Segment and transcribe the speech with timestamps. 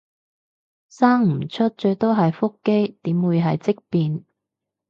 [0.89, 4.25] 生唔出最多係腹肌，點會係積便